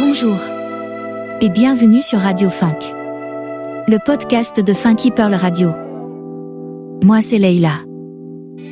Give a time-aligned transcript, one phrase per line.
[0.00, 0.38] Bonjour
[1.40, 2.78] et bienvenue sur Radio Funk,
[3.88, 5.70] le podcast de Funky Pearl Radio.
[7.02, 7.72] Moi c'est Leila.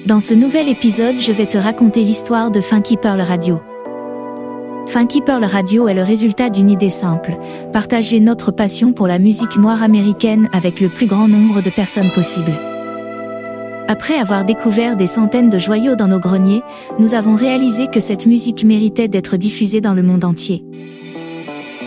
[0.07, 3.61] Dans ce nouvel épisode, je vais te raconter l'histoire de Funky Pearl Radio.
[4.87, 7.37] Funky Pearl Radio est le résultat d'une idée simple,
[7.73, 12.13] partager notre passion pour la musique noire américaine avec le plus grand nombre de personnes
[12.13, 12.53] possible.
[13.89, 16.63] Après avoir découvert des centaines de joyaux dans nos greniers,
[17.01, 20.65] nous avons réalisé que cette musique méritait d'être diffusée dans le monde entier.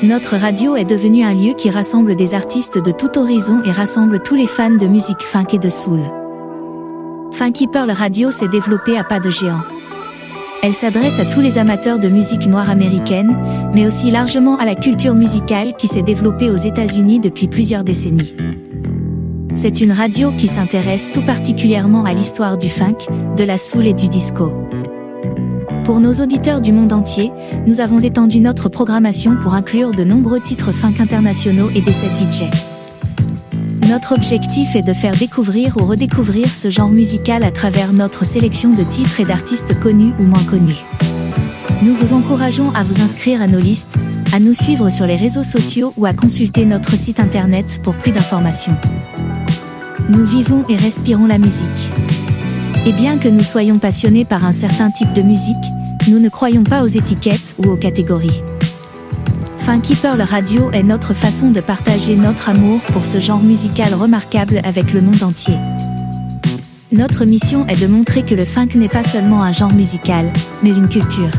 [0.02, 4.22] Notre radio est devenue un lieu qui rassemble des artistes de tout horizon et rassemble
[4.22, 5.99] tous les fans de musique funk et de soul.
[7.31, 9.59] Funky Pearl Radio s'est développée à pas de géant.
[10.63, 13.38] Elle s'adresse à tous les amateurs de musique noire américaine,
[13.73, 18.36] mais aussi largement à la culture musicale qui s'est développée aux États-Unis depuis plusieurs décennies.
[19.53, 23.94] C'est une radio qui s'intéresse tout particulièrement à l'histoire du funk, de la soul et
[23.94, 24.53] du disco.
[25.90, 27.32] Pour nos auditeurs du monde entier,
[27.66, 32.16] nous avons étendu notre programmation pour inclure de nombreux titres funk internationaux et des sets
[32.16, 32.44] DJ.
[33.88, 38.70] Notre objectif est de faire découvrir ou redécouvrir ce genre musical à travers notre sélection
[38.70, 40.86] de titres et d'artistes connus ou moins connus.
[41.81, 43.96] Nous vous encourageons à vous inscrire à nos listes,
[44.31, 48.12] à nous suivre sur les réseaux sociaux ou à consulter notre site internet pour plus
[48.12, 48.78] d'informations.
[50.08, 51.90] Nous vivons et respirons la musique.
[52.86, 55.56] Et bien que nous soyons passionnés par un certain type de musique,
[56.10, 58.42] nous ne croyons pas aux étiquettes ou aux catégories.
[59.60, 64.62] Funky Pearl Radio est notre façon de partager notre amour pour ce genre musical remarquable
[64.64, 65.56] avec le monde entier.
[66.92, 70.72] Notre mission est de montrer que le funk n'est pas seulement un genre musical, mais
[70.72, 71.30] une culture.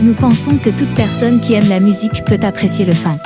[0.00, 3.20] Nous pensons que toute personne qui aime la musique peut apprécier le funk.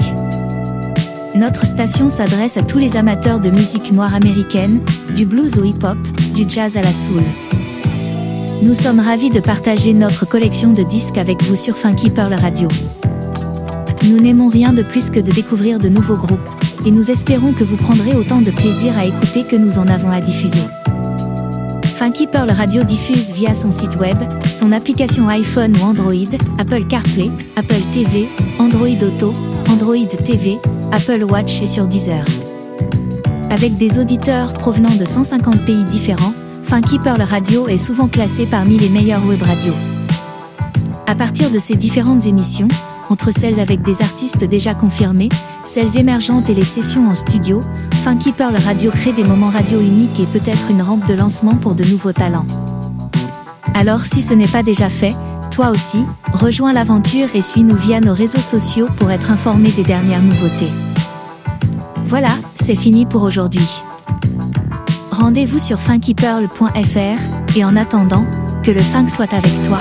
[1.36, 4.80] Notre station s'adresse à tous les amateurs de musique noire américaine,
[5.14, 5.98] du blues au hip-hop,
[6.34, 7.22] du jazz à la soul.
[8.60, 12.68] Nous sommes ravis de partager notre collection de disques avec vous sur Funky Pearl Radio.
[14.02, 16.48] Nous n'aimons rien de plus que de découvrir de nouveaux groupes,
[16.84, 20.10] et nous espérons que vous prendrez autant de plaisir à écouter que nous en avons
[20.10, 20.62] à diffuser.
[21.94, 24.18] Funky Pearl Radio diffuse via son site web,
[24.50, 29.34] son application iPhone ou Android, Apple CarPlay, Apple TV, Android Auto,
[29.68, 30.58] Android TV,
[30.90, 32.24] Apple Watch et sur Deezer.
[33.50, 36.34] Avec des auditeurs provenant de 150 pays différents,
[36.68, 39.74] Funky Pearl Radio est souvent classé parmi les meilleures web radios.
[41.06, 42.68] À partir de ces différentes émissions,
[43.08, 45.30] entre celles avec des artistes déjà confirmés,
[45.64, 47.62] celles émergentes et les sessions en studio,
[48.04, 51.74] Funky Pearl Radio crée des moments radio uniques et peut-être une rampe de lancement pour
[51.74, 52.46] de nouveaux talents.
[53.72, 55.14] Alors si ce n'est pas déjà fait,
[55.50, 60.22] toi aussi, rejoins l'aventure et suis-nous via nos réseaux sociaux pour être informé des dernières
[60.22, 60.70] nouveautés.
[62.04, 63.82] Voilà, c'est fini pour aujourd'hui.
[65.18, 68.24] Rendez-vous sur funkypearl.fr et en attendant,
[68.62, 69.80] que le funk soit avec toi.